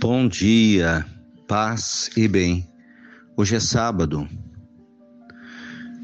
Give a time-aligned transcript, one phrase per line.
[0.00, 1.04] Bom dia,
[1.46, 2.66] paz e bem.
[3.36, 4.26] Hoje é sábado,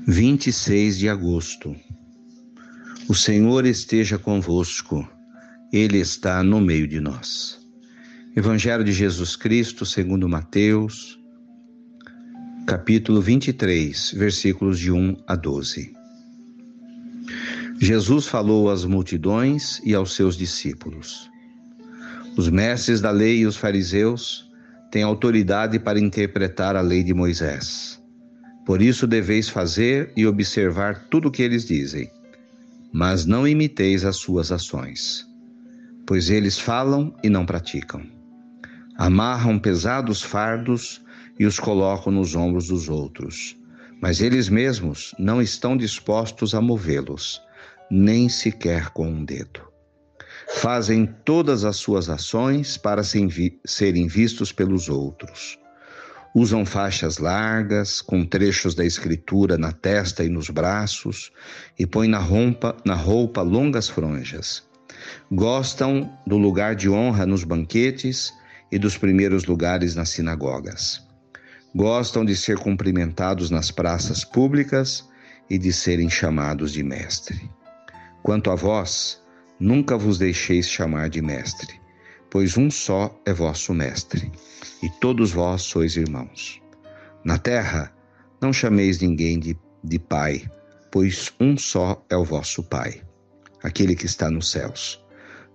[0.07, 1.75] 26 de agosto.
[3.09, 5.09] O Senhor esteja convosco,
[5.73, 7.59] Ele está no meio de nós.
[8.37, 11.19] Evangelho de Jesus Cristo, segundo Mateus,
[12.67, 15.95] capítulo 23, versículos de 1 a 12.
[17.81, 21.31] Jesus falou às multidões e aos seus discípulos.
[22.37, 24.47] Os mestres da lei e os fariseus
[24.91, 27.99] têm autoridade para interpretar a lei de Moisés.
[28.67, 32.11] Por isso deveis fazer e observar tudo o que eles dizem,
[32.93, 35.27] mas não imiteis as suas ações,
[36.07, 38.03] pois eles falam e não praticam.
[38.99, 41.03] Amarram pesados fardos
[41.39, 43.57] e os colocam nos ombros dos outros,
[44.03, 47.41] mas eles mesmos não estão dispostos a movê-los,
[47.91, 49.76] nem sequer com um dedo
[50.55, 55.59] fazem todas as suas ações para serem vistos pelos outros.
[56.35, 61.33] Usam faixas largas, com trechos da escritura na testa e nos braços,
[61.79, 64.63] e põem na roupa, na roupa longas franjas.
[65.33, 68.33] Gostam do lugar de honra nos banquetes
[68.71, 71.03] e dos primeiros lugares nas sinagogas.
[71.75, 75.09] Gostam de ser cumprimentados nas praças públicas
[75.49, 77.51] e de serem chamados de mestre.
[78.23, 79.23] Quanto a vós,
[79.59, 81.81] Nunca vos deixeis chamar de mestre,
[82.31, 84.31] pois um só é vosso mestre,
[84.83, 86.61] e todos vós sois irmãos.
[87.25, 87.91] Na terra,
[88.41, 90.45] não chameis ninguém de, de pai,
[90.93, 93.03] pois um só é o vosso pai,
[93.63, 95.03] aquele que está nos céus.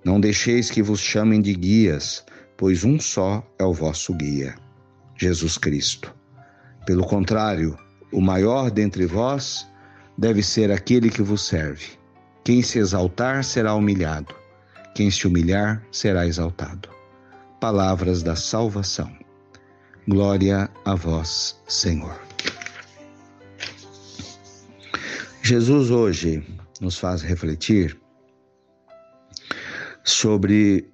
[0.03, 2.25] Não deixeis que vos chamem de guias,
[2.57, 4.55] pois um só é o vosso guia,
[5.15, 6.11] Jesus Cristo.
[6.87, 7.77] Pelo contrário,
[8.11, 9.67] o maior dentre vós
[10.17, 12.00] deve ser aquele que vos serve.
[12.43, 14.33] Quem se exaltar será humilhado,
[14.95, 16.89] quem se humilhar será exaltado.
[17.59, 19.15] Palavras da salvação.
[20.07, 22.19] Glória a vós, Senhor.
[25.43, 26.43] Jesus hoje
[26.79, 27.99] nos faz refletir
[30.03, 30.91] sobre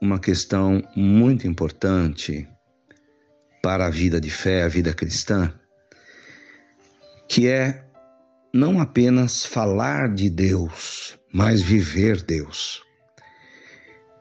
[0.00, 2.48] uma questão muito importante
[3.62, 5.52] para a vida de fé, a vida cristã,
[7.28, 7.84] que é
[8.52, 12.82] não apenas falar de Deus, mas viver Deus.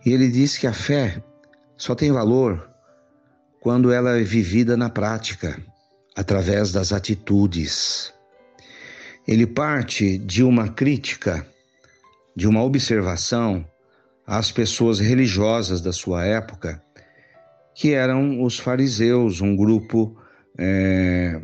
[0.06, 1.22] E ele diz que a fé
[1.78, 2.70] só tem valor
[3.60, 5.62] quando ela é vivida na prática,
[6.16, 8.14] através das atitudes.
[9.28, 11.46] Ele parte de uma crítica,
[12.36, 13.66] de uma observação
[14.26, 16.82] às pessoas religiosas da sua época,
[17.76, 20.18] que eram os fariseus, um grupo
[20.58, 21.42] é,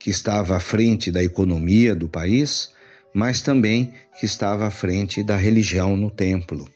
[0.00, 2.72] que estava à frente da economia do país,
[3.12, 6.68] mas também que estava à frente da religião no templo.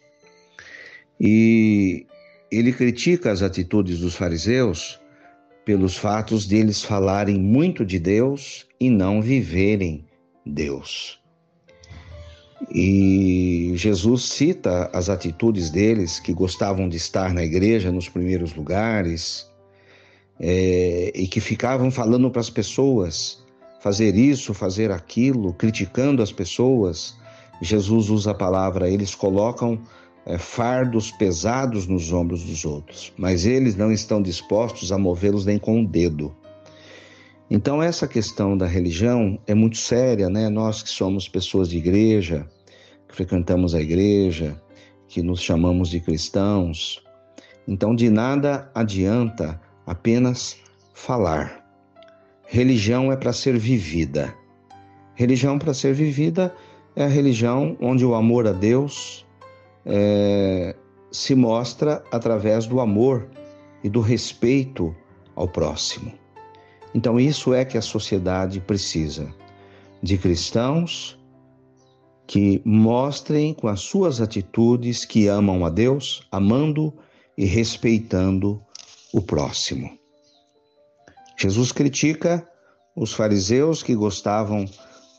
[1.20, 2.06] E
[2.50, 5.00] ele critica as atitudes dos fariseus
[5.64, 10.04] pelos fatos deles falarem muito de Deus e não viverem
[10.44, 11.20] Deus.
[12.70, 19.50] E Jesus cita as atitudes deles que gostavam de estar na igreja nos primeiros lugares,
[20.38, 23.42] é, e que ficavam falando para as pessoas
[23.80, 27.16] fazer isso, fazer aquilo, criticando as pessoas.
[27.60, 29.80] Jesus usa a palavra, eles colocam
[30.24, 35.58] é, fardos pesados nos ombros dos outros, mas eles não estão dispostos a movê-los nem
[35.58, 36.34] com o um dedo.
[37.50, 40.48] Então, essa questão da religião é muito séria, né?
[40.48, 42.48] Nós que somos pessoas de igreja,
[43.06, 44.58] que frequentamos a igreja,
[45.06, 47.02] que nos chamamos de cristãos.
[47.68, 50.56] Então, de nada adianta apenas
[50.94, 51.62] falar.
[52.46, 54.34] Religião é para ser vivida.
[55.14, 56.54] Religião para ser vivida
[56.94, 59.26] é a religião onde o amor a Deus
[59.86, 60.74] é,
[61.10, 63.28] se mostra através do amor
[63.82, 64.94] e do respeito
[65.34, 66.12] ao próximo.
[66.94, 69.34] Então, isso é que a sociedade precisa
[70.02, 71.18] de cristãos
[72.26, 76.92] que mostrem com as suas atitudes que amam a Deus, amando
[77.36, 78.62] e respeitando
[79.12, 79.90] o próximo.
[81.36, 82.46] Jesus critica
[82.94, 84.64] os fariseus que gostavam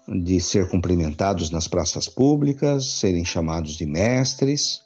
[0.07, 4.81] de ser cumprimentados nas praças públicas, serem chamados de mestres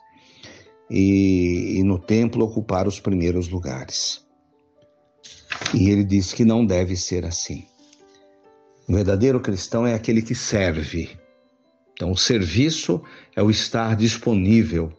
[0.90, 4.26] e, e no templo ocupar os primeiros lugares.
[5.74, 7.66] E ele diz que não deve ser assim.
[8.88, 11.18] O verdadeiro cristão é aquele que serve.
[11.94, 13.02] Então, o serviço
[13.36, 14.94] é o estar disponível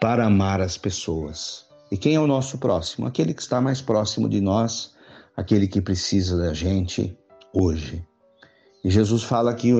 [0.00, 1.71] para amar as pessoas.
[1.92, 3.06] E quem é o nosso próximo?
[3.06, 4.94] Aquele que está mais próximo de nós,
[5.36, 7.14] aquele que precisa da gente
[7.52, 8.02] hoje.
[8.82, 9.74] E Jesus fala que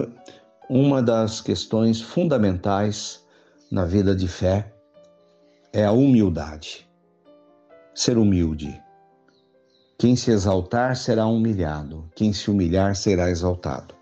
[0.69, 3.25] uma das questões fundamentais
[3.71, 4.75] na vida de fé
[5.73, 6.87] é a humildade.
[7.95, 8.79] ser humilde.
[9.99, 13.95] Quem se exaltar será humilhado, quem se humilhar será exaltado.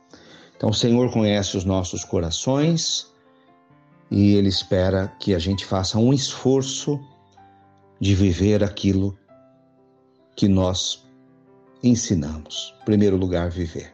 [0.56, 3.06] Então, o Senhor conhece os nossos corações
[4.10, 6.98] e Ele espera que a gente faça um esforço
[8.00, 9.17] de viver aquilo
[10.35, 11.05] que nós
[11.82, 12.75] ensinamos.
[12.81, 13.93] Em primeiro lugar, viver.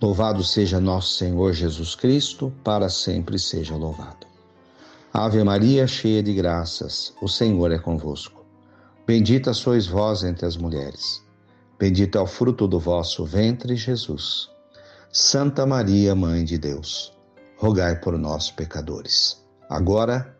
[0.00, 4.26] Louvado seja nosso Senhor Jesus Cristo, para sempre seja louvado.
[5.12, 8.46] Ave Maria, cheia de graças, o Senhor é convosco.
[9.06, 11.22] Bendita sois vós entre as mulheres.
[11.78, 14.48] Bendito é o fruto do vosso ventre, Jesus.
[15.12, 17.12] Santa Maria, Mãe de Deus,
[17.56, 20.39] rogai por nós, pecadores, agora